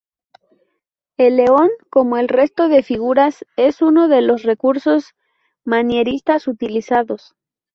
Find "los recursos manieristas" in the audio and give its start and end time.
4.23-6.47